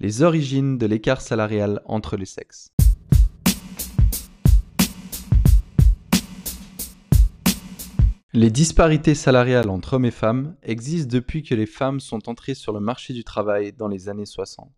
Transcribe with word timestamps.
Les 0.00 0.22
origines 0.22 0.78
de 0.78 0.86
l'écart 0.86 1.20
salarial 1.20 1.82
entre 1.84 2.16
les 2.16 2.24
sexes. 2.24 2.72
Les 8.32 8.50
disparités 8.50 9.16
salariales 9.16 9.68
entre 9.68 9.94
hommes 9.94 10.04
et 10.04 10.12
femmes 10.12 10.54
existent 10.62 11.10
depuis 11.10 11.42
que 11.42 11.56
les 11.56 11.66
femmes 11.66 11.98
sont 11.98 12.28
entrées 12.28 12.54
sur 12.54 12.72
le 12.72 12.78
marché 12.78 13.12
du 13.12 13.24
travail 13.24 13.72
dans 13.72 13.88
les 13.88 14.08
années 14.08 14.24
60. 14.24 14.70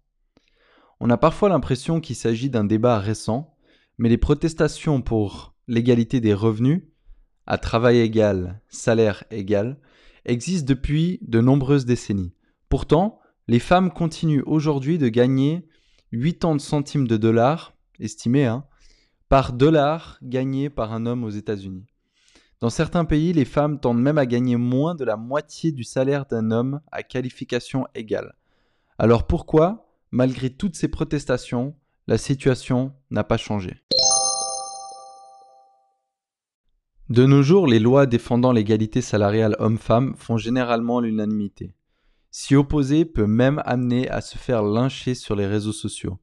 On 1.01 1.11
a 1.11 1.19
parfois 1.19 1.51
l'impression 1.51 2.01
qu'il 2.01 2.17
s'agit 2.17 2.49
d'un 2.49 2.65
débat 2.65 2.99
récent, 2.99 3.55
mais 3.99 4.09
les 4.09 4.17
protestations 4.17 5.03
pour 5.03 5.55
l'égalité 5.69 6.23
des 6.23 6.33
revenus, 6.33 6.85
à 7.47 7.59
travail 7.59 7.99
égal, 7.99 8.63
salaire 8.71 9.25
égal, 9.31 9.77
existent 10.25 10.67
depuis 10.67 11.19
de 11.21 11.43
nombreuses 11.43 11.85
décennies. 11.85 12.33
Pourtant, 12.71 13.20
les 13.49 13.59
femmes 13.59 13.91
continuent 13.91 14.43
aujourd'hui 14.47 14.99
de 14.99 15.09
gagner 15.09 15.67
80 16.13 16.59
centimes 16.59 17.07
de 17.07 17.17
dollars, 17.17 17.75
estimés, 17.99 18.47
hein, 18.47 18.65
par 19.29 19.53
dollar 19.53 20.19
gagné 20.23 20.71
par 20.71 20.93
un 20.93 21.07
homme 21.07 21.25
aux 21.25 21.31
États-Unis. 21.31 21.87
Dans 22.61 22.71
certains 22.71 23.05
pays, 23.05 23.33
les 23.33 23.45
femmes 23.45 23.81
tendent 23.81 24.03
même 24.03 24.19
à 24.19 24.27
gagner 24.27 24.57
moins 24.57 24.95
de 24.95 25.05
la 25.05 25.17
moitié 25.17 25.73
du 25.73 25.85
salaire 25.85 26.27
d'un 26.27 26.51
homme 26.51 26.81
à 26.93 27.03
qualification 27.03 27.87
égale. 27.95 28.35
Alors 28.99 29.27
pourquoi, 29.27 29.87
malgré 30.11 30.51
toutes 30.51 30.77
ces 30.77 30.89
protestations, 30.89 31.75
la 32.07 32.19
situation 32.19 32.93
n'a 33.11 33.25
pas 33.25 33.39
changé? 33.39 33.83
De 37.09 37.25
nos 37.25 37.43
jours, 37.43 37.67
les 37.67 37.79
lois 37.79 38.07
défendant 38.07 38.53
l'égalité 38.53 39.01
salariale 39.01 39.57
homme-femme 39.59 40.15
font 40.17 40.37
généralement 40.37 41.01
l'unanimité. 41.01 41.75
S'y 42.31 42.55
opposer 42.55 43.05
peut 43.05 43.27
même 43.27 43.61
amener 43.65 44.09
à 44.09 44.21
se 44.21 44.39
faire 44.39 44.63
lyncher 44.63 45.15
sur 45.15 45.35
les 45.35 45.47
réseaux 45.47 45.73
sociaux. 45.73 46.19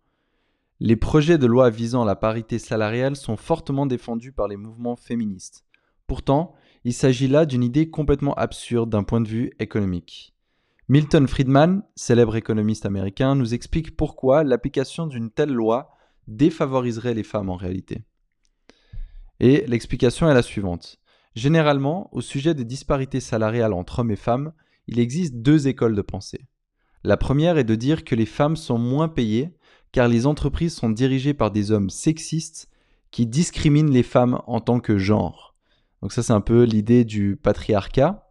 Les 0.79 0.95
projets 0.95 1.37
de 1.37 1.47
loi 1.47 1.69
visant 1.69 2.05
la 2.05 2.15
parité 2.15 2.59
salariale 2.59 3.15
sont 3.15 3.35
fortement 3.35 3.85
défendus 3.85 4.31
par 4.31 4.47
les 4.47 4.57
mouvements 4.57 4.95
féministes. 4.95 5.65
Pourtant, 6.05 6.53
il 6.85 6.93
s'agit 6.93 7.27
là 7.27 7.45
d'une 7.45 7.63
idée 7.63 7.89
complètement 7.89 8.33
absurde 8.35 8.89
d'un 8.89 9.03
point 9.03 9.19
de 9.19 9.27
vue 9.27 9.51
économique. 9.59 10.33
Milton 10.87 11.27
Friedman, 11.27 11.83
célèbre 11.95 12.37
économiste 12.37 12.85
américain, 12.85 13.35
nous 13.35 13.53
explique 13.53 13.97
pourquoi 13.97 14.45
l'application 14.45 15.07
d'une 15.07 15.29
telle 15.29 15.51
loi 15.51 15.89
défavoriserait 16.27 17.13
les 17.13 17.23
femmes 17.23 17.49
en 17.49 17.57
réalité. 17.57 18.03
Et 19.41 19.65
l'explication 19.67 20.29
est 20.29 20.33
la 20.33 20.41
suivante. 20.41 20.99
Généralement, 21.35 22.09
au 22.13 22.21
sujet 22.21 22.53
des 22.53 22.63
disparités 22.63 23.19
salariales 23.19 23.73
entre 23.73 23.99
hommes 23.99 24.11
et 24.11 24.15
femmes, 24.15 24.53
il 24.87 24.99
existe 24.99 25.35
deux 25.35 25.67
écoles 25.67 25.95
de 25.95 26.01
pensée. 26.01 26.45
La 27.03 27.17
première 27.17 27.57
est 27.57 27.63
de 27.63 27.75
dire 27.75 28.03
que 28.03 28.15
les 28.15 28.25
femmes 28.25 28.55
sont 28.55 28.77
moins 28.77 29.07
payées 29.07 29.53
car 29.91 30.07
les 30.07 30.25
entreprises 30.25 30.75
sont 30.75 30.89
dirigées 30.89 31.33
par 31.33 31.51
des 31.51 31.71
hommes 31.71 31.89
sexistes 31.89 32.69
qui 33.11 33.25
discriminent 33.25 33.91
les 33.91 34.03
femmes 34.03 34.41
en 34.47 34.59
tant 34.59 34.79
que 34.79 34.97
genre. 34.97 35.55
Donc 36.01 36.11
ça, 36.11 36.23
c'est 36.23 36.33
un 36.33 36.41
peu 36.41 36.63
l'idée 36.63 37.05
du 37.05 37.35
patriarcat. 37.35 38.29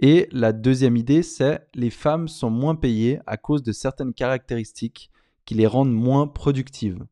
Et 0.00 0.28
la 0.32 0.52
deuxième 0.52 0.96
idée, 0.96 1.22
c'est 1.22 1.66
les 1.74 1.90
femmes 1.90 2.28
sont 2.28 2.50
moins 2.50 2.74
payées 2.74 3.20
à 3.26 3.36
cause 3.36 3.62
de 3.62 3.72
certaines 3.72 4.14
caractéristiques 4.14 5.10
qui 5.44 5.54
les 5.54 5.66
rendent 5.66 5.92
moins 5.92 6.26
productives. 6.26 7.04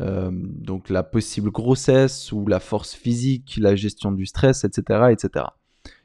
Euh, 0.00 0.30
donc 0.32 0.88
la 0.88 1.02
possible 1.02 1.50
grossesse 1.50 2.32
ou 2.32 2.46
la 2.46 2.60
force 2.60 2.94
physique, 2.94 3.56
la 3.58 3.76
gestion 3.76 4.10
du 4.10 4.24
stress, 4.24 4.64
etc. 4.64 5.10
etc. 5.10 5.46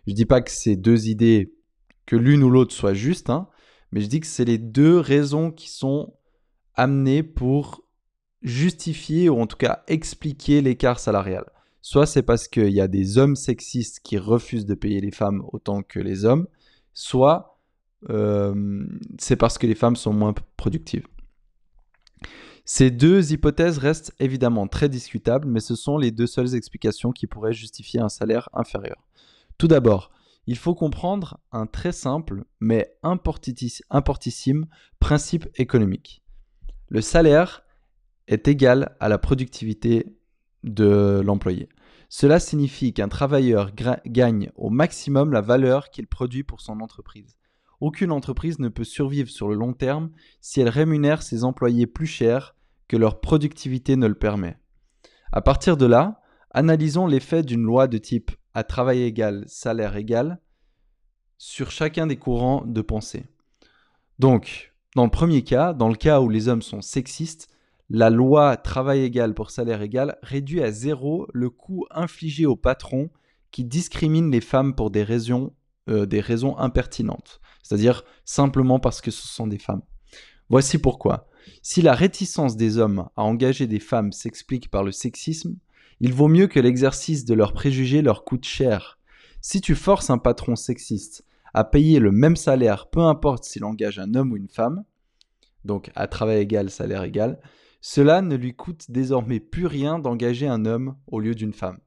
Je 0.05 0.11
ne 0.11 0.16
dis 0.16 0.25
pas 0.25 0.42
que 0.42 0.52
ces 0.52 0.75
deux 0.75 1.08
idées, 1.08 1.53
que 2.08 2.16
l'une 2.16 2.42
ou 2.42 2.50
l'autre 2.50 2.74
soit 2.74 2.96
juste, 2.96 3.30
hein, 3.30 3.48
mais 3.92 4.02
je 4.02 4.08
dis 4.08 4.20
que 4.20 4.28
c'est 4.28 4.46
les 4.46 4.58
deux 4.58 4.98
raisons 4.98 5.52
qui 5.52 5.70
sont 5.70 6.16
amenées 6.74 7.22
pour 7.22 7.84
justifier 8.42 9.30
ou 9.30 9.40
en 9.40 9.46
tout 9.48 9.58
cas 9.58 9.84
expliquer 9.88 10.62
l'écart 10.62 11.00
salarial. 11.00 11.46
Soit 11.82 12.06
c'est 12.06 12.24
parce 12.24 12.48
qu'il 12.48 12.72
y 12.72 12.82
a 12.82 12.88
des 12.88 13.18
hommes 13.18 13.36
sexistes 13.36 14.00
qui 14.02 14.17
refusent 14.17 14.66
de 14.66 14.76
payer 14.76 15.00
les 15.00 15.12
femmes 15.12 15.44
autant 15.52 15.84
que 15.84 16.00
les 16.00 16.26
hommes, 16.26 16.48
soit 16.94 17.60
euh, 18.10 18.86
c'est 19.20 19.36
parce 19.36 19.58
que 19.58 19.67
les 19.67 19.76
femmes 19.76 19.96
sont 19.96 20.14
moins 20.14 20.34
productives. 20.56 21.08
Ces 22.66 22.92
deux 22.92 23.32
hypothèses 23.32 23.78
restent 23.78 24.14
évidemment 24.20 24.67
très 24.67 24.90
discutables, 24.90 25.48
mais 25.48 25.62
ce 25.62 25.76
sont 25.76 25.98
les 25.98 26.12
deux 26.12 26.28
seules 26.28 26.54
explications 26.54 27.14
qui 27.14 27.26
pourraient 27.26 27.54
justifier 27.54 28.02
un 28.02 28.10
salaire 28.10 28.50
inférieur. 28.54 29.08
Tout 29.58 29.70
d'abord, 29.70 30.12
il 30.48 30.58
faut 30.58 30.76
comprendre 30.76 31.40
un 31.52 31.66
très 31.68 31.92
simple 31.92 32.46
mais 32.60 32.96
importissime 33.04 34.66
principe 35.00 35.48
économique. 35.56 36.24
Le 36.88 37.02
salaire 37.02 37.64
est 38.28 38.48
égal 38.48 38.96
à 39.00 39.10
la 39.10 39.18
productivité 39.18 40.18
de 40.64 41.22
l'employé. 41.24 41.68
Cela 42.10 42.40
signifie 42.40 42.94
qu'un 42.94 43.10
travailleur 43.10 43.72
gagne 44.06 44.52
au 44.56 44.70
maximum 44.70 45.34
la 45.34 45.42
valeur 45.42 45.90
qu'il 45.90 46.08
produit 46.08 46.44
pour 46.44 46.62
son 46.62 46.80
entreprise. 46.80 47.36
Aucune 47.82 48.12
entreprise 48.12 48.60
ne 48.60 48.70
peut 48.70 48.86
survivre 48.86 49.30
sur 49.30 49.50
le 49.50 49.56
long 49.56 49.74
terme 49.74 50.12
si 50.40 50.62
elle 50.62 50.70
rémunère 50.70 51.22
ses 51.22 51.44
employés 51.44 51.86
plus 51.86 52.08
cher 52.08 52.56
que 52.88 52.96
leur 52.98 53.20
productivité 53.20 53.98
ne 53.98 54.08
le 54.08 54.16
permet. 54.16 54.58
À 55.34 55.42
partir 55.42 55.76
de 55.76 55.86
là, 55.86 56.22
analysons 56.52 57.06
l'effet 57.06 57.44
d'une 57.44 57.64
loi 57.64 57.88
de 57.88 57.98
type 57.98 58.32
travail 58.64 59.04
égal, 59.04 59.44
salaire 59.48 59.95
égal 59.95 60.40
sur 61.38 61.72
chacun 61.72 62.08
des 62.08 62.18
courants 62.18 62.64
de 62.66 62.82
pensée. 62.82 63.26
Donc, 64.20 64.73
dans 64.95 65.04
le 65.04 65.12
premier 65.12 65.44
cas, 65.44 65.73
dans 65.73 65.90
le 65.90 65.95
cas 65.95 66.22
où 66.22 66.30
les 66.30 66.48
hommes 66.48 66.62
sont 66.62 66.82
sexistes, 66.82 67.50
la 67.90 68.10
loi 68.10 68.58
travail 68.58 69.04
égal 69.04 69.34
pour 69.34 69.52
salaire 69.52 69.82
égal 69.82 70.17
réduit 70.22 70.62
à 70.62 70.72
zéro 70.72 71.28
le 71.34 71.50
coût 71.50 71.86
infligé 71.92 72.46
aux 72.46 72.56
patrons 72.56 73.10
qui 73.52 73.64
discriminent 73.64 74.32
les 74.32 74.42
femmes 74.42 74.76
pour 74.76 74.92
des 74.92 75.04
raisons, 75.04 75.54
euh, 75.88 76.06
des 76.06 76.20
raisons 76.20 76.58
impertinentes, 76.58 77.40
c'est-à-dire 77.64 78.04
simplement 78.26 78.80
parce 78.80 79.00
que 79.00 79.12
ce 79.12 79.28
sont 79.28 79.48
des 79.48 79.58
femmes. 79.58 79.84
Voici 80.50 80.80
pourquoi. 80.80 81.28
Si 81.62 81.82
la 81.82 81.94
réticence 81.94 82.58
des 82.58 82.78
hommes 82.78 83.08
à 83.16 83.23
engager 83.23 83.67
des 83.67 83.80
femmes 83.80 84.12
s'explique 84.12 84.70
par 84.70 84.84
le 84.84 84.92
sexisme, 84.92 85.56
il 86.00 86.14
vaut 86.14 86.28
mieux 86.28 86.48
que 86.48 86.60
l'exercice 86.60 87.26
de 87.26 87.34
leurs 87.34 87.54
préjugés 87.54 88.02
leur 88.02 88.24
coûte 88.24 88.46
cher. 88.46 89.00
Si 89.42 89.62
tu 89.62 89.76
forces 89.76 90.10
un 90.10 90.18
patron 90.18 90.56
sexiste 90.56 91.26
à 91.54 91.64
payer 91.64 92.00
le 92.00 92.12
même 92.12 92.36
salaire, 92.36 92.88
peu 92.90 93.00
importe 93.00 93.44
s'il 93.44 93.64
engage 93.64 94.00
un 94.00 94.14
homme 94.14 94.32
ou 94.32 94.38
une 94.38 94.50
femme, 94.50 94.84
donc 95.66 95.92
à 95.96 96.08
travail 96.08 96.40
égal, 96.40 96.70
salaire 96.70 97.04
égal, 97.04 97.40
cela 97.82 98.22
ne 98.22 98.36
lui 98.36 98.56
coûte 98.56 98.90
désormais 98.90 99.40
plus 99.40 99.66
rien 99.66 100.00
d'engager 100.00 100.48
un 100.48 100.66
homme 100.66 100.96
au 101.08 101.20
lieu 101.20 101.36
d'une 101.36 101.54
femme. 101.54 101.80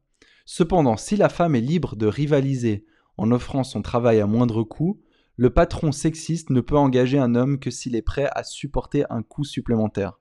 Cependant, 0.44 0.97
si 0.97 1.16
la 1.16 1.28
femme 1.28 1.54
est 1.54 1.60
libre 1.60 1.97
de 1.97 2.06
rivaliser 2.06 2.84
en 3.16 3.31
offrant 3.31 3.65
son 3.65 3.82
travail 3.82 4.21
à 4.21 4.27
moindre 4.27 4.62
coût, 4.62 5.00
le 5.37 5.50
patron 5.50 5.92
sexiste 5.92 6.50
ne 6.50 6.60
peut 6.60 6.77
engager 6.77 7.19
un 7.19 7.34
homme 7.34 7.59
que 7.59 7.71
s'il 7.71 7.97
est 7.97 8.03
prêt 8.03 8.28
à 8.32 8.44
supporter 8.44 9.04
un 9.10 9.22
coût 9.22 9.44
supplémentaire. 9.44 10.19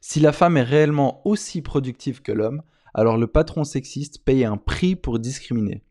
Si 0.00 0.20
la 0.20 0.32
femme 0.32 0.56
est 0.56 0.62
réellement 0.62 1.26
aussi 1.26 1.62
productive 1.62 2.22
que 2.22 2.32
l'homme, 2.32 2.62
alors 2.94 3.16
le 3.16 3.26
patron 3.26 3.64
sexiste 3.64 4.24
paye 4.24 4.44
un 4.44 4.56
prix 4.56 4.96
pour 4.96 5.18
discriminer. 5.18 5.82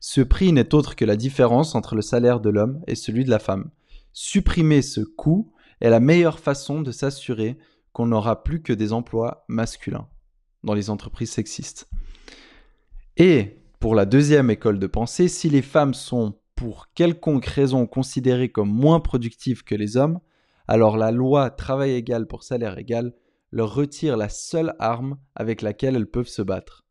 Ce 0.00 0.20
prix 0.20 0.52
n'est 0.52 0.74
autre 0.74 0.96
que 0.96 1.04
la 1.04 1.16
différence 1.16 1.74
entre 1.74 1.94
le 1.94 2.02
salaire 2.02 2.40
de 2.40 2.50
l'homme 2.50 2.82
et 2.86 2.94
celui 2.94 3.24
de 3.24 3.30
la 3.30 3.38
femme. 3.38 3.70
Supprimer 4.12 4.82
ce 4.82 5.00
coût 5.00 5.52
est 5.80 5.90
la 5.90 6.00
meilleure 6.00 6.38
façon 6.38 6.82
de 6.82 6.92
s'assurer 6.92 7.58
qu'on 7.92 8.06
n'aura 8.06 8.42
plus 8.42 8.62
que 8.62 8.72
des 8.72 8.92
emplois 8.92 9.44
masculins 9.48 10.08
dans 10.62 10.74
les 10.74 10.90
entreprises 10.90 11.30
sexistes. 11.30 11.88
Et 13.16 13.60
pour 13.80 13.94
la 13.94 14.04
deuxième 14.04 14.50
école 14.50 14.78
de 14.78 14.86
pensée, 14.86 15.28
si 15.28 15.48
les 15.48 15.62
femmes 15.62 15.94
sont 15.94 16.38
pour 16.56 16.88
quelconque 16.94 17.46
raison 17.46 17.86
considérées 17.86 18.50
comme 18.50 18.70
moins 18.70 19.00
productives 19.00 19.64
que 19.64 19.74
les 19.74 19.96
hommes, 19.96 20.20
alors 20.66 20.96
la 20.96 21.10
loi 21.10 21.50
travail 21.50 21.92
égal 21.92 22.26
pour 22.26 22.42
salaire 22.42 22.78
égal 22.78 23.12
leur 23.54 23.72
retire 23.72 24.16
la 24.16 24.28
seule 24.28 24.74
arme 24.80 25.16
avec 25.36 25.62
laquelle 25.62 25.94
elles 25.94 26.10
peuvent 26.10 26.28
se 26.28 26.42
battre. 26.42 26.84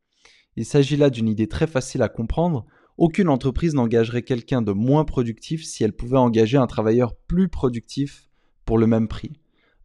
Il 0.56 0.65
s'agit 0.65 0.95
là 0.95 1.10
d'une 1.10 1.27
idée 1.27 1.50
très 1.50 1.68
facile 1.68 2.01
à 2.01 2.07
comprendre. 2.07 2.65
Aucune 2.98 3.27
entreprise 3.27 3.74
n'engagerait 3.74 4.24
quelqu'un 4.24 4.62
de 4.62 4.71
moins 4.71 5.04
productif 5.04 5.65
si 5.65 5.83
elle 5.83 5.92
pouvait 5.92 6.18
engager 6.18 6.57
un 6.57 6.68
travailleur 6.68 7.15
plus 7.27 7.50
productif 7.50 8.30
pour 8.63 8.77
le 8.77 8.88
même 8.88 9.10
prix. 9.10 9.33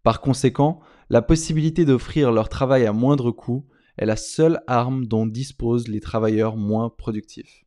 Par 0.05 0.21
conséquent, 0.21 0.79
la 1.11 1.21
possibilité 1.21 1.85
d'offrir 1.85 2.31
leur 2.31 2.49
travail 2.49 2.87
à 2.87 2.93
moindre 2.93 3.33
coût 3.33 3.67
est 3.97 4.07
la 4.07 4.17
seule 4.17 4.61
arme 4.69 5.07
dont 5.07 5.27
disposent 5.27 5.89
les 5.89 6.01
travailleurs 6.01 6.57
moins 6.57 6.91
productifs. 6.91 7.65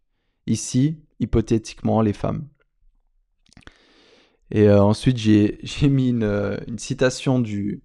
Ici, 0.48 1.00
hypothétiquement, 1.20 2.02
les 2.02 2.14
femmes. 2.14 2.48
Et 4.52 4.70
euh, 4.70 4.82
ensuite, 4.82 5.18
j'ai 5.18 5.60
mis 5.90 6.10
une, 6.10 6.24
euh, 6.24 6.56
une, 6.68 6.80
citation 6.80 7.40
du, 7.40 7.84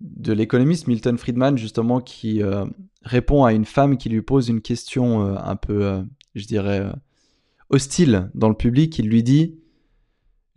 de 0.00 0.32
l'économiste 0.32 0.86
Milton 0.86 1.16
Friedman, 1.18 1.56
justement, 1.56 2.00
qui 2.00 2.42
euh, 2.42 2.64
répond 3.02 3.44
à 3.44 3.52
une 3.52 3.64
femme 3.64 3.96
qui 3.96 4.08
lui 4.08 4.22
pose 4.22 4.48
une 4.48 4.60
question 4.60 5.36
un 5.36 5.56
peu, 5.56 6.04
je 6.34 6.46
dirais, 6.46 6.86
hostile 7.70 8.30
dans 8.34 8.48
le 8.48 8.54
public. 8.54 8.98
Il 8.98 9.08
lui 9.08 9.22
dit 9.22 9.58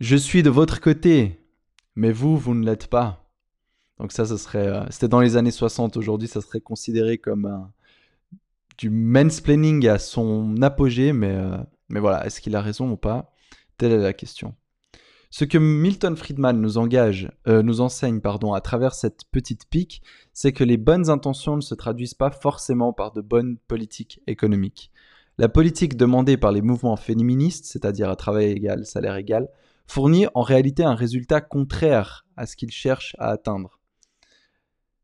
Je 0.00 0.16
suis 0.16 0.42
de 0.42 0.50
votre 0.50 0.80
côté, 0.80 1.40
Mais 1.94 2.12
vous, 2.12 2.36
vous 2.36 2.54
ne 2.54 2.64
l'êtes 2.64 2.86
pas. 2.86 3.20
Donc 4.00 4.12
ça, 4.12 4.24
ce 4.24 4.38
serait, 4.38 4.66
euh, 4.66 4.84
c'était 4.88 5.08
dans 5.08 5.20
les 5.20 5.36
années 5.36 5.50
60. 5.50 5.98
Aujourd'hui, 5.98 6.26
ça 6.26 6.40
serait 6.40 6.62
considéré 6.62 7.18
comme 7.18 7.70
du 8.78 8.88
mansplaining 8.88 9.86
à 9.88 9.98
son 9.98 10.62
apogée, 10.62 11.12
mais, 11.12 11.34
euh, 11.34 11.58
mais 11.90 12.00
voilà, 12.00 12.24
est-ce 12.24 12.40
qu'il 12.40 12.56
a 12.56 12.62
raison 12.62 12.90
ou 12.90 12.96
pas? 12.96 13.34
Telle 13.76 13.92
est 13.92 13.98
la 13.98 14.14
question. 14.14 14.54
Ce 15.32 15.44
que 15.44 15.58
Milton 15.58 16.16
Friedman 16.16 16.60
nous 16.60 16.76
engage, 16.76 17.30
euh, 17.46 17.62
nous 17.62 17.80
enseigne 17.80 18.20
pardon, 18.20 18.52
à 18.52 18.60
travers 18.60 18.94
cette 18.94 19.24
petite 19.30 19.66
pique, 19.70 20.02
c'est 20.32 20.52
que 20.52 20.64
les 20.64 20.76
bonnes 20.76 21.08
intentions 21.08 21.54
ne 21.54 21.60
se 21.60 21.76
traduisent 21.76 22.14
pas 22.14 22.32
forcément 22.32 22.92
par 22.92 23.12
de 23.12 23.20
bonnes 23.20 23.56
politiques 23.68 24.20
économiques. 24.26 24.90
La 25.38 25.48
politique 25.48 25.96
demandée 25.96 26.36
par 26.36 26.50
les 26.50 26.62
mouvements 26.62 26.96
féministes, 26.96 27.64
c'est-à-dire 27.66 28.10
à 28.10 28.16
travail 28.16 28.46
égal, 28.46 28.84
salaire 28.84 29.14
égal, 29.14 29.48
fournit 29.86 30.26
en 30.34 30.42
réalité 30.42 30.82
un 30.82 30.96
résultat 30.96 31.40
contraire 31.40 32.26
à 32.36 32.44
ce 32.46 32.56
qu'ils 32.56 32.72
cherchent 32.72 33.14
à 33.20 33.28
atteindre. 33.28 33.78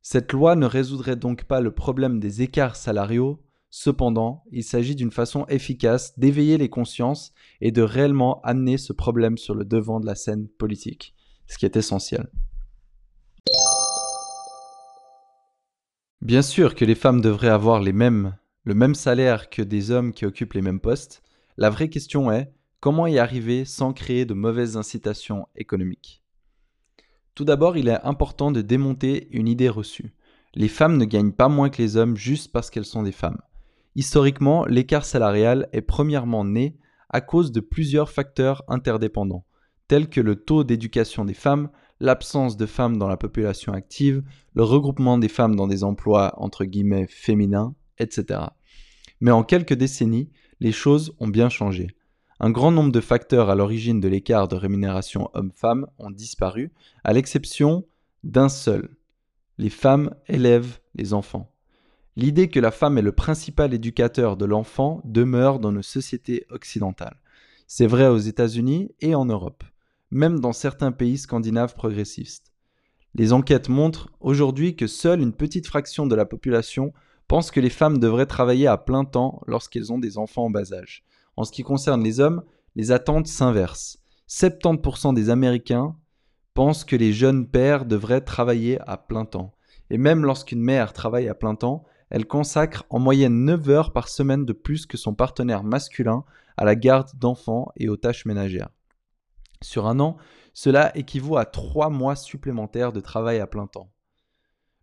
Cette 0.02 0.32
loi 0.32 0.56
ne 0.56 0.66
résoudrait 0.66 1.16
donc 1.16 1.44
pas 1.44 1.60
le 1.60 1.70
problème 1.70 2.18
des 2.18 2.42
écarts 2.42 2.76
salariaux, 2.76 3.40
Cependant, 3.70 4.44
il 4.52 4.64
s'agit 4.64 4.94
d'une 4.94 5.10
façon 5.10 5.44
efficace 5.46 6.18
d'éveiller 6.18 6.56
les 6.56 6.70
consciences 6.70 7.32
et 7.60 7.72
de 7.72 7.82
réellement 7.82 8.40
amener 8.42 8.78
ce 8.78 8.92
problème 8.92 9.36
sur 9.36 9.54
le 9.54 9.64
devant 9.64 10.00
de 10.00 10.06
la 10.06 10.14
scène 10.14 10.48
politique, 10.48 11.14
ce 11.46 11.58
qui 11.58 11.66
est 11.66 11.76
essentiel. 11.76 12.28
Bien 16.22 16.42
sûr 16.42 16.74
que 16.74 16.84
les 16.84 16.94
femmes 16.94 17.20
devraient 17.20 17.48
avoir 17.48 17.80
le 17.80 17.92
même 17.92 18.94
salaire 18.94 19.50
que 19.50 19.62
des 19.62 19.90
hommes 19.90 20.12
qui 20.12 20.24
occupent 20.24 20.54
les 20.54 20.62
mêmes 20.62 20.80
postes. 20.80 21.22
La 21.56 21.70
vraie 21.70 21.90
question 21.90 22.32
est 22.32 22.52
comment 22.80 23.06
y 23.06 23.18
arriver 23.18 23.64
sans 23.64 23.92
créer 23.92 24.24
de 24.24 24.34
mauvaises 24.34 24.76
incitations 24.76 25.46
économiques? 25.54 26.22
Tout 27.34 27.44
d'abord, 27.44 27.76
il 27.76 27.88
est 27.88 28.00
important 28.02 28.50
de 28.50 28.62
démonter 28.62 29.28
une 29.30 29.48
idée 29.48 29.68
reçue. 29.68 30.14
Les 30.54 30.68
femmes 30.68 30.96
ne 30.96 31.04
gagnent 31.04 31.32
pas 31.32 31.48
moins 31.48 31.68
que 31.68 31.82
les 31.82 31.98
hommes 31.98 32.16
juste 32.16 32.50
parce 32.50 32.70
qu'elles 32.70 32.86
sont 32.86 33.02
des 33.02 33.12
femmes. 33.12 33.40
Historiquement, 33.96 34.66
l'écart 34.66 35.06
salarial 35.06 35.70
est 35.72 35.80
premièrement 35.80 36.44
né 36.44 36.76
à 37.08 37.22
cause 37.22 37.50
de 37.50 37.60
plusieurs 37.60 38.10
facteurs 38.10 38.62
interdépendants, 38.68 39.46
tels 39.88 40.10
que 40.10 40.20
le 40.20 40.36
taux 40.36 40.64
d'éducation 40.64 41.24
des 41.24 41.32
femmes, 41.32 41.70
l'absence 41.98 42.58
de 42.58 42.66
femmes 42.66 42.98
dans 42.98 43.08
la 43.08 43.16
population 43.16 43.72
active, 43.72 44.22
le 44.52 44.64
regroupement 44.64 45.16
des 45.16 45.30
femmes 45.30 45.56
dans 45.56 45.66
des 45.66 45.82
emplois 45.82 46.34
entre 46.36 46.66
guillemets 46.66 47.06
féminins, 47.08 47.74
etc. 47.98 48.40
Mais 49.20 49.30
en 49.30 49.42
quelques 49.42 49.72
décennies, 49.72 50.28
les 50.60 50.72
choses 50.72 51.14
ont 51.18 51.28
bien 51.28 51.48
changé. 51.48 51.86
Un 52.38 52.50
grand 52.50 52.72
nombre 52.72 52.92
de 52.92 53.00
facteurs 53.00 53.48
à 53.48 53.54
l'origine 53.54 54.00
de 54.00 54.08
l'écart 54.08 54.46
de 54.46 54.56
rémunération 54.56 55.30
homme-femme 55.32 55.86
ont 55.98 56.10
disparu, 56.10 56.70
à 57.02 57.14
l'exception 57.14 57.86
d'un 58.24 58.50
seul. 58.50 58.94
Les 59.56 59.70
femmes 59.70 60.14
élèvent 60.28 60.80
les 60.94 61.14
enfants. 61.14 61.50
L'idée 62.18 62.48
que 62.48 62.60
la 62.60 62.70
femme 62.70 62.96
est 62.96 63.02
le 63.02 63.12
principal 63.12 63.74
éducateur 63.74 64.38
de 64.38 64.46
l'enfant 64.46 65.02
demeure 65.04 65.58
dans 65.58 65.70
nos 65.70 65.82
sociétés 65.82 66.46
occidentales. 66.48 67.20
C'est 67.66 67.86
vrai 67.86 68.06
aux 68.06 68.16
États-Unis 68.16 68.90
et 69.02 69.14
en 69.14 69.26
Europe, 69.26 69.64
même 70.10 70.40
dans 70.40 70.54
certains 70.54 70.92
pays 70.92 71.18
scandinaves 71.18 71.74
progressistes. 71.74 72.52
Les 73.14 73.34
enquêtes 73.34 73.68
montrent 73.68 74.08
aujourd'hui 74.20 74.76
que 74.76 74.86
seule 74.86 75.20
une 75.20 75.34
petite 75.34 75.66
fraction 75.66 76.06
de 76.06 76.14
la 76.14 76.24
population 76.24 76.94
pense 77.28 77.50
que 77.50 77.60
les 77.60 77.70
femmes 77.70 77.98
devraient 77.98 78.24
travailler 78.24 78.66
à 78.66 78.78
plein 78.78 79.04
temps 79.04 79.42
lorsqu'elles 79.46 79.92
ont 79.92 79.98
des 79.98 80.16
enfants 80.16 80.46
en 80.46 80.50
bas 80.50 80.72
âge. 80.72 81.04
En 81.36 81.44
ce 81.44 81.52
qui 81.52 81.64
concerne 81.64 82.02
les 82.02 82.20
hommes, 82.20 82.44
les 82.76 82.92
attentes 82.92 83.26
s'inversent. 83.26 83.98
70% 84.30 85.12
des 85.12 85.28
Américains 85.28 85.94
pensent 86.54 86.84
que 86.84 86.96
les 86.96 87.12
jeunes 87.12 87.46
pères 87.46 87.84
devraient 87.84 88.22
travailler 88.22 88.80
à 88.86 88.96
plein 88.96 89.26
temps. 89.26 89.52
Et 89.90 89.98
même 89.98 90.24
lorsqu'une 90.24 90.62
mère 90.62 90.94
travaille 90.94 91.28
à 91.28 91.34
plein 91.34 91.54
temps, 91.54 91.84
elle 92.10 92.26
consacre 92.26 92.84
en 92.90 92.98
moyenne 92.98 93.44
9 93.44 93.68
heures 93.68 93.92
par 93.92 94.08
semaine 94.08 94.44
de 94.44 94.52
plus 94.52 94.86
que 94.86 94.96
son 94.96 95.14
partenaire 95.14 95.64
masculin 95.64 96.24
à 96.56 96.64
la 96.64 96.74
garde 96.74 97.10
d'enfants 97.18 97.72
et 97.76 97.88
aux 97.88 97.96
tâches 97.96 98.26
ménagères. 98.26 98.70
Sur 99.62 99.86
un 99.86 100.00
an, 100.00 100.16
cela 100.54 100.96
équivaut 100.96 101.36
à 101.36 101.44
3 101.44 101.90
mois 101.90 102.16
supplémentaires 102.16 102.92
de 102.92 103.00
travail 103.00 103.40
à 103.40 103.46
plein 103.46 103.66
temps. 103.66 103.90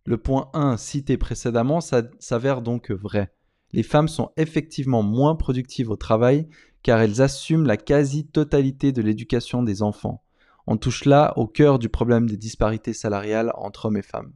Le 0.04 0.18
point 0.18 0.50
1 0.52 0.76
cité 0.76 1.16
précédemment 1.16 1.80
s'avère 1.80 2.60
donc 2.60 2.90
vrai. 2.90 3.32
Les 3.72 3.82
femmes 3.82 4.08
sont 4.08 4.30
effectivement 4.36 5.02
moins 5.02 5.34
productives 5.34 5.90
au 5.90 5.96
travail 5.96 6.46
car 6.82 7.00
elles 7.00 7.22
assument 7.22 7.66
la 7.66 7.78
quasi-totalité 7.78 8.92
de 8.92 9.00
l'éducation 9.00 9.62
des 9.62 9.82
enfants. 9.82 10.22
On 10.66 10.76
touche 10.76 11.06
là 11.06 11.32
au 11.36 11.46
cœur 11.46 11.78
du 11.78 11.88
problème 11.88 12.28
des 12.28 12.36
disparités 12.36 12.92
salariales 12.92 13.52
entre 13.56 13.86
hommes 13.86 13.96
et 13.96 14.02
femmes. 14.02 14.32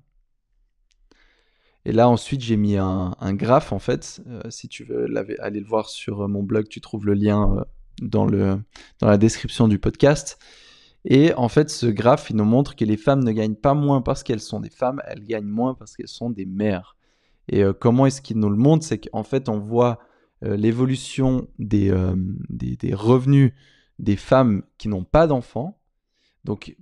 Et 1.89 1.93
là, 1.93 2.07
ensuite, 2.07 2.43
j'ai 2.43 2.59
mis 2.59 2.77
un, 2.77 3.15
graphe, 3.33 3.73
en 3.73 3.79
fait. 3.79 4.21
Euh, 4.27 4.43
si 4.51 4.69
tu 4.69 4.85
veux 4.85 5.07
aller 5.41 5.61
le 5.61 5.67
voir 5.67 5.89
sur 5.89 6.21
euh, 6.21 6.29
mon 6.29 6.43
blog, 6.43 6.69
tu 6.69 6.83
trouves 6.83 7.07
le 7.07 7.15
lien 7.15 7.57
euh, 7.57 7.65
dans, 8.03 8.27
le, 8.27 8.61
dans 9.01 9.09
la 9.09 9.17
description 9.17 9.69
du 9.69 9.79
podcast. 9.79 10.39
Et 11.07 11.33
en 11.33 11.49
fait, 11.49 11.71
ce 11.71 11.87
graphe, 11.87 12.29
il 12.29 12.37
nous 12.37 12.45
montre 12.45 12.77
que 12.77 12.85
les 12.85 12.99
femmes 12.99 13.25
ne 13.25 13.33
gagnent 13.33 13.55
pas 13.55 13.73
moins 13.73 14.03
parce 14.03 14.23
qu'elles 14.23 14.43
sont 14.43 14.61
des 14.61 14.69
femmes, 14.69 15.01
elles 15.07 15.25
gagnent 15.25 15.47
moins 15.47 15.73
parce 15.73 15.97
qu'elles 15.97 16.09
sont 16.09 16.29
des 16.29 16.45
mères. 16.45 16.95
Et 17.49 17.63
comment 17.81 18.05
est-ce 18.05 18.21
qu'il 18.21 18.37
nous 18.37 18.51
le 18.51 18.57
montre? 18.57 18.85
C'est 18.85 18.99
qu'en 18.99 19.23
fait, 19.23 19.49
on 19.49 19.59
voit 19.59 19.99
l'évolution 20.43 21.49
des, 21.59 21.91
des, 22.51 22.77
des, 22.77 22.93
revenus 22.93 23.53
des 23.99 24.17
femmes 24.17 24.63
qui 24.77 24.89
n'ont 24.89 25.05
pas 25.05 25.27
d'enfants, 25.27 25.81
donc 26.45 26.77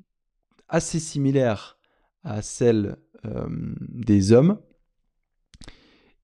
assez 0.69 0.99
similaire 0.99 1.79
à 2.25 2.43
celle 2.43 2.97
des 3.23 4.33
hommes. 4.33 4.59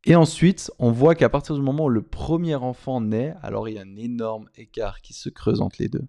Et 0.04 0.16
ensuite, 0.16 0.70
on 0.80 0.90
voit 0.90 1.14
qu'à 1.14 1.28
partir 1.28 1.54
du 1.54 1.62
moment 1.62 1.84
où 1.84 1.88
le 1.88 2.02
premier 2.02 2.56
enfant 2.56 3.00
naît, 3.00 3.34
alors 3.40 3.68
il 3.68 3.76
y 3.76 3.78
a 3.78 3.82
un 3.82 3.96
énorme 3.96 4.48
écart 4.56 5.00
qui 5.00 5.12
se 5.12 5.28
creuse 5.28 5.60
entre 5.60 5.76
les 5.78 5.88
deux. 5.88 6.06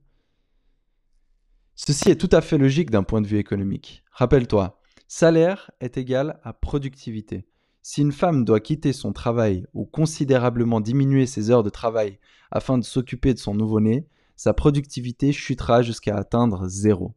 Ceci 1.76 2.10
est 2.10 2.16
tout 2.16 2.30
à 2.32 2.42
fait 2.42 2.58
logique 2.58 2.90
d'un 2.90 3.04
point 3.04 3.22
de 3.22 3.28
vue 3.28 3.38
économique. 3.38 4.04
Rappelle-toi, 4.12 4.82
salaire 5.08 5.72
est 5.80 5.98
égal 5.98 6.40
à 6.44 6.54
productivité. 6.54 7.46
Si 7.84 8.02
une 8.02 8.12
femme 8.12 8.46
doit 8.46 8.62
quitter 8.62 8.94
son 8.94 9.14
travail 9.14 9.66
ou 9.74 9.86
considérablement 9.86 10.82
diminuer 10.82 11.28
ses 11.28 11.52
heures 11.52 11.64
de 11.64 11.70
travail 11.70 12.18
afin 12.50 12.78
de 12.78 12.84
s'occuper 12.84 13.34
de 13.34 13.40
son 13.40 13.54
nouveau-né, 13.54 14.08
sa 14.36 14.54
productivité 14.54 15.32
chutera 15.32 15.82
jusqu'à 15.84 16.16
atteindre 16.16 16.68
zéro. 16.68 17.14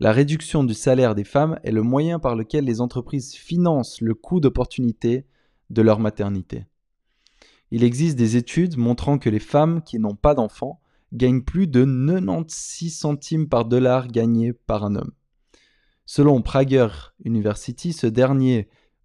La 0.00 0.12
réduction 0.12 0.64
du 0.64 0.74
salaire 0.74 1.14
des 1.14 1.24
femmes 1.24 1.58
est 1.64 1.72
le 1.72 1.82
moyen 1.82 2.18
par 2.18 2.36
lequel 2.36 2.64
les 2.64 2.80
entreprises 2.80 3.34
financent 3.34 4.00
le 4.00 4.14
coût 4.14 4.40
d'opportunité 4.40 5.26
de 5.70 5.82
leur 5.82 5.98
maternité. 5.98 6.66
Il 7.70 7.84
existe 7.84 8.16
des 8.16 8.36
études 8.36 8.76
montrant 8.76 9.18
que 9.18 9.28
les 9.28 9.40
femmes 9.40 9.82
qui 9.82 9.98
n'ont 9.98 10.16
pas 10.16 10.34
d'enfants 10.34 10.80
gagnent 11.12 11.42
plus 11.42 11.66
de 11.66 11.84
96 11.84 12.90
centimes 12.90 13.48
par 13.48 13.64
dollar 13.64 14.08
gagné 14.08 14.52
par 14.52 14.84
un 14.84 14.94
homme. 14.94 15.12
Selon 16.06 16.40
Prager 16.40 16.88
University, 17.24 17.94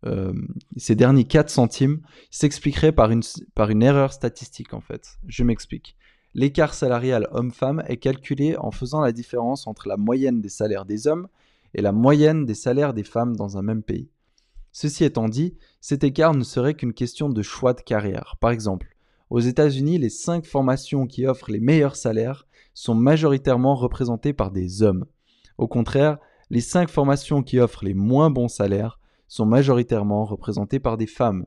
euh, 0.05 0.34
ces 0.77 0.96
derniers 0.96 1.24
4 1.25 1.50
centimes 1.50 2.01
s'expliqueraient 2.29 2.91
par 2.91 3.12
une, 3.12 3.24
par 3.55 3.70
une 3.70 3.84
erreur 3.84 4.13
statistique 4.13 4.74
en 4.74 4.82
fait. 4.82 5.17
Je 5.27 5.43
m'explique. 5.43 5.98
L'écart 6.34 6.74
salarial 6.74 7.27
homme-femme 7.32 7.84
est 7.88 7.98
calculé 7.98 8.58
en 8.58 8.72
faisant 8.72 9.01
la 9.01 9.12
différence 9.12 9.67
entre 9.67 9.88
la 9.88 9.98
moyenne 9.98 10.41
des 10.41 10.50
salaires 10.50 10.86
des 10.86 11.08
hommes 11.08 11.27
et 11.75 11.82
la 11.82 11.91
moyenne 11.91 12.46
des 12.46 12.55
salaires 12.55 12.93
des 12.93 13.03
femmes 13.03 13.36
dans 13.36 13.58
un 13.58 13.62
même 13.62 13.84
pays. 13.84 14.10
Ceci 14.74 15.06
étant 15.06 15.30
dit, 15.30 15.56
cet 15.80 16.03
écart 16.03 16.34
ne 16.34 16.44
serait 16.44 16.74
qu'une 16.74 16.94
question 16.94 17.30
de 17.30 17.42
choix 17.44 17.74
de 17.74 17.82
carrière. 17.82 18.36
Par 18.42 18.50
exemple, 18.50 18.98
aux 19.30 19.39
États-Unis, 19.39 20.00
les 20.00 20.10
5 20.10 20.46
formations 20.46 21.06
qui 21.06 21.27
offrent 21.27 21.51
les 21.51 21.60
meilleurs 21.60 21.96
salaires 21.96 22.48
sont 22.74 22.96
majoritairement 22.96 23.75
représentées 23.75 24.34
par 24.34 24.50
des 24.51 24.82
hommes. 24.82 25.06
Au 25.60 25.68
contraire, 25.68 26.18
les 26.50 26.60
5 26.60 26.89
formations 26.89 27.44
qui 27.44 27.60
offrent 27.60 27.86
les 27.86 27.94
moins 27.94 28.32
bons 28.32 28.48
salaires 28.48 29.00
sont 29.27 29.46
majoritairement 29.46 30.25
représentées 30.25 30.80
par 30.80 30.98
des 30.98 31.08
femmes. 31.08 31.46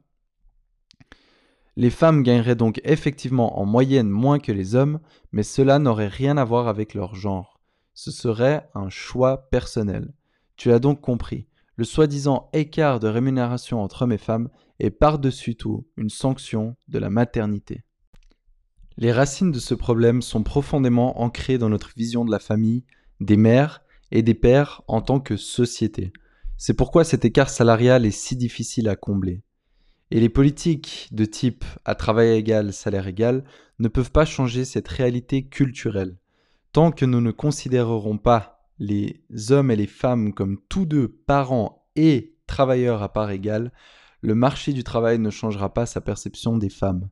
Les 1.75 1.91
femmes 1.91 2.23
gagneraient 2.23 2.55
donc 2.55 2.81
effectivement 2.85 3.59
en 3.59 3.67
moyenne 3.67 4.09
moins 4.09 4.39
que 4.39 4.53
les 4.53 4.77
hommes, 4.77 5.01
mais 5.33 5.43
cela 5.43 5.79
n'aurait 5.79 6.09
rien 6.09 6.37
à 6.37 6.45
voir 6.45 6.69
avec 6.69 6.95
leur 6.95 7.15
genre. 7.17 7.61
Ce 7.93 8.11
serait 8.11 8.69
un 8.75 8.89
choix 8.89 9.49
personnel. 9.51 10.15
Tu 10.57 10.73
as 10.73 10.79
donc 10.79 11.01
compris. 11.01 11.49
Le 11.77 11.85
soi-disant 11.85 12.49
écart 12.53 13.01
de 13.01 13.09
rémunération 13.09 13.83
entre 13.83 14.03
hommes 14.03 14.13
et 14.13 14.19
femmes 14.19 14.49
est 14.79 14.91
par-dessus 14.91 15.57
tout 15.57 15.87
une 15.97 16.11
sanction 16.11 16.77
de 16.89 16.99
la 16.99 17.11
maternité. 17.11 17.85
Les 18.97 19.13
racines 19.13 19.53
de 19.53 19.59
ce 19.59 19.75
problème 19.75 20.23
sont 20.23 20.43
profondément 20.43 21.21
ancrées 21.21 21.59
dans 21.59 21.69
notre 21.69 21.93
vision 21.95 22.25
de 22.25 22.31
la 22.31 22.39
famille, 22.39 22.85
des 23.21 23.37
mères 23.37 23.83
et 24.11 24.23
des 24.23 24.35
pères 24.35 24.83
en 24.89 25.03
tant 25.03 25.21
que 25.21 25.37
société. 25.37 26.13
C'est 26.57 26.75
pourquoi 26.75 27.05
cet 27.05 27.27
écart 27.27 27.51
salarial 27.51 28.07
est 28.07 28.11
si 28.11 28.37
difficile 28.37 28.89
à 28.89 28.97
combler. 28.97 29.43
Et 30.11 30.21
les 30.21 30.31
politiques 30.31 31.09
de 31.13 31.27
type 31.27 31.65
à 31.85 31.95
travail 31.95 32.31
égal, 32.31 32.73
salaire 32.73 33.07
égal 33.07 33.45
ne 33.79 33.89
peuvent 33.89 34.13
pas 34.13 34.25
changer 34.25 34.65
cette 34.65 34.89
réalité 34.89 35.47
culturelle. 35.47 36.17
Tant 36.73 36.91
que 36.91 37.05
nous 37.05 37.21
ne 37.21 37.33
considérerons 37.33 38.17
pas 38.17 38.56
les 38.79 39.23
hommes 39.51 39.71
et 39.71 39.77
les 39.77 39.87
femmes 39.87 40.33
comme 40.33 40.59
tous 40.69 40.87
deux 40.87 41.09
parents 41.09 41.87
et 41.97 42.37
travailleurs 42.47 43.03
à 43.03 43.13
part 43.13 43.31
égale, 43.31 43.73
le 44.21 44.35
marché 44.35 44.73
du 44.73 44.85
travail 44.85 45.19
ne 45.19 45.31
changera 45.31 45.73
pas 45.73 45.87
sa 45.87 46.01
perception 46.01 46.57
des 46.57 46.69
femmes. 46.69 47.09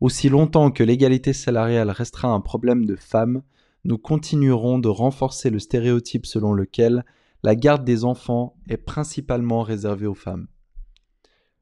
Aussi 0.00 0.28
longtemps 0.28 0.70
que 0.70 0.82
l'égalité 0.82 1.32
salariale 1.32 1.90
restera 1.90 2.28
un 2.28 2.40
problème 2.40 2.84
de 2.84 2.96
femmes, 2.96 3.42
nous 3.84 3.98
continuerons 3.98 4.78
de 4.78 4.88
renforcer 4.88 5.48
le 5.48 5.58
stéréotype 5.58 6.26
selon 6.26 6.52
lequel 6.52 7.04
la 7.42 7.54
garde 7.54 7.84
des 7.84 8.04
enfants 8.04 8.56
est 8.68 8.76
principalement 8.76 9.62
réservée 9.62 10.06
aux 10.06 10.14
femmes. 10.14 10.48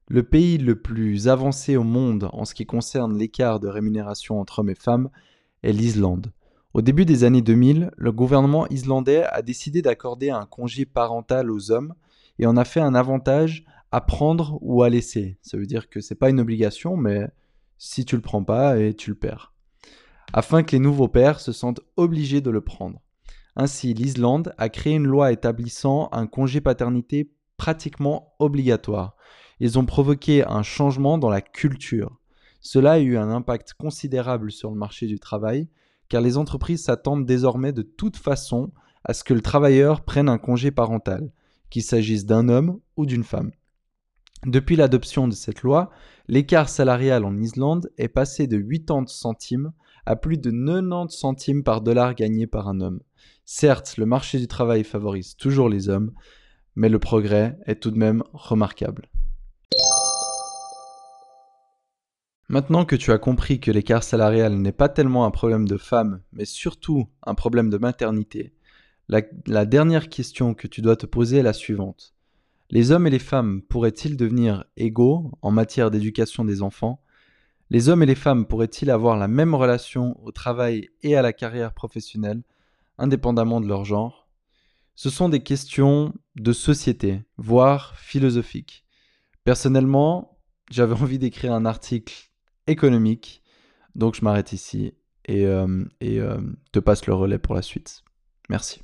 Le 0.07 0.23
pays 0.23 0.57
le 0.57 0.81
plus 0.81 1.27
avancé 1.27 1.77
au 1.77 1.83
monde 1.83 2.29
en 2.33 2.45
ce 2.45 2.53
qui 2.53 2.65
concerne 2.65 3.17
l'écart 3.17 3.59
de 3.59 3.67
rémunération 3.67 4.39
entre 4.39 4.59
hommes 4.59 4.69
et 4.69 4.75
femmes 4.75 5.09
est 5.63 5.71
l'Islande. 5.71 6.31
Au 6.75 6.81
début 6.81 7.05
des 7.05 7.23
années 7.23 7.41
2000, 7.41 7.91
le 7.95 8.11
gouvernement 8.11 8.67
islandais 8.67 9.23
a 9.23 9.41
décidé 9.41 9.81
d'accorder 9.81 10.29
un 10.29 10.45
congé 10.45 10.83
parental 10.83 11.49
aux 11.49 11.71
hommes 11.71 11.93
et 12.37 12.47
en 12.47 12.57
a 12.57 12.65
fait 12.65 12.81
un 12.81 12.95
avantage 12.95 13.63
à 13.93 14.01
prendre 14.01 14.57
ou 14.59 14.83
à 14.83 14.89
laisser. 14.89 15.37
Ça 15.41 15.55
veut 15.55 15.67
dire 15.67 15.87
que 15.87 16.01
c'est 16.01 16.15
pas 16.15 16.29
une 16.29 16.41
obligation, 16.41 16.97
mais 16.97 17.29
si 17.77 18.03
tu 18.03 18.17
le 18.17 18.21
prends 18.21 18.43
pas 18.43 18.77
et 18.77 18.93
tu 18.93 19.11
le 19.11 19.15
perds. 19.15 19.53
Afin 20.33 20.63
que 20.63 20.73
les 20.73 20.79
nouveaux 20.79 21.07
pères 21.07 21.39
se 21.39 21.53
sentent 21.53 21.79
obligés 21.95 22.41
de 22.41 22.49
le 22.49 22.59
prendre. 22.59 22.99
Ainsi, 23.55 23.93
l'Islande 23.93 24.53
a 24.57 24.67
créé 24.67 24.95
une 24.95 25.07
loi 25.07 25.31
établissant 25.31 26.09
un 26.11 26.27
congé 26.27 26.59
paternité 26.59 27.31
pratiquement 27.55 28.35
obligatoire. 28.39 29.15
Ils 29.61 29.79
ont 29.79 29.85
provoqué 29.85 30.43
un 30.45 30.61
changement 30.61 31.17
dans 31.17 31.29
la 31.29 31.39
culture. 31.39 32.19
Cela 32.59 32.93
a 32.93 32.99
eu 32.99 33.15
un 33.15 33.29
impact 33.29 33.75
considérable 33.75 34.51
sur 34.51 34.71
le 34.71 34.75
marché 34.75 35.07
du 35.07 35.19
travail, 35.19 35.69
car 36.09 36.21
les 36.21 36.37
entreprises 36.37 36.83
s'attendent 36.83 37.25
désormais 37.25 37.73
de 37.73 37.81
toute 37.81 38.17
façon 38.17 38.71
à 39.03 39.13
ce 39.13 39.23
que 39.23 39.33
le 39.33 39.41
travailleur 39.41 40.01
prenne 40.01 40.29
un 40.29 40.37
congé 40.37 40.71
parental, 40.71 41.31
qu'il 41.69 41.83
s'agisse 41.83 42.25
d'un 42.25 42.49
homme 42.49 42.79
ou 42.97 43.05
d'une 43.05 43.23
femme. 43.23 43.51
Depuis 44.45 44.75
l'adoption 44.75 45.27
de 45.27 45.33
cette 45.33 45.63
loi, 45.63 45.89
l'écart 46.27 46.69
salarial 46.69 47.25
en 47.25 47.37
Islande 47.37 47.89
est 47.97 48.07
passé 48.07 48.47
de 48.47 48.57
80 48.57 49.05
centimes 49.07 49.71
à 50.05 50.15
plus 50.15 50.37
de 50.37 50.51
90 50.51 51.15
centimes 51.15 51.63
par 51.63 51.81
dollar 51.81 52.13
gagné 52.13 52.45
par 52.45 52.67
un 52.67 52.79
homme. 52.79 53.01
Certes, 53.45 53.97
le 53.97 54.05
marché 54.05 54.39
du 54.39 54.47
travail 54.47 54.83
favorise 54.83 55.35
toujours 55.35 55.69
les 55.69 55.89
hommes, 55.89 56.11
mais 56.75 56.89
le 56.89 56.99
progrès 56.99 57.57
est 57.65 57.81
tout 57.81 57.91
de 57.91 57.97
même 57.97 58.23
remarquable. 58.33 59.09
Maintenant 62.47 62.85
que 62.85 62.95
tu 62.95 63.11
as 63.11 63.17
compris 63.17 63.59
que 63.59 63.71
l'écart 63.71 64.03
salarial 64.03 64.53
n'est 64.55 64.71
pas 64.71 64.87
tellement 64.87 65.25
un 65.25 65.31
problème 65.31 65.67
de 65.67 65.77
femmes, 65.77 66.21
mais 66.31 66.45
surtout 66.45 67.09
un 67.23 67.33
problème 67.33 67.71
de 67.71 67.77
maternité, 67.77 68.53
la, 69.09 69.21
la 69.47 69.65
dernière 69.65 70.09
question 70.09 70.53
que 70.53 70.67
tu 70.67 70.81
dois 70.81 70.95
te 70.95 71.07
poser 71.07 71.37
est 71.37 71.43
la 71.43 71.53
suivante. 71.53 72.13
Les 72.69 72.91
hommes 72.91 73.07
et 73.07 73.11
les 73.11 73.19
femmes 73.19 73.63
pourraient-ils 73.63 74.15
devenir 74.15 74.65
égaux 74.77 75.31
en 75.41 75.49
matière 75.49 75.89
d'éducation 75.89 76.45
des 76.45 76.61
enfants? 76.61 77.01
Les 77.71 77.89
hommes 77.89 78.03
et 78.03 78.07
les 78.07 78.15
femmes 78.15 78.45
pourraient-ils 78.45 78.91
avoir 78.91 79.17
la 79.17 79.27
même 79.27 79.55
relation 79.55 80.15
au 80.23 80.31
travail 80.31 80.89
et 81.01 81.15
à 81.15 81.23
la 81.23 81.33
carrière 81.33 81.73
professionnelle, 81.73 82.43
indépendamment 82.99 83.59
de 83.59 83.67
leur 83.67 83.85
genre? 83.85 84.27
Ce 84.93 85.09
sont 85.09 85.29
des 85.29 85.41
questions 85.41 86.13
de 86.35 86.53
société, 86.53 87.23
voire 87.37 87.97
philosophiques. 87.97 88.85
Personnellement, 89.43 90.37
j'avais 90.69 90.93
envie 91.01 91.19
d'écrire 91.19 91.53
un 91.53 91.65
article 91.65 92.31
économique, 92.67 93.41
donc 93.95 94.15
je 94.15 94.23
m'arrête 94.23 94.53
ici 94.53 94.93
et, 95.25 95.45
euh, 95.45 95.83
et 96.01 96.19
euh, 96.19 96.37
te 96.71 96.79
passe 96.79 97.05
le 97.07 97.13
relais 97.13 97.39
pour 97.39 97.55
la 97.55 97.61
suite. 97.61 98.03
Merci. 98.49 98.81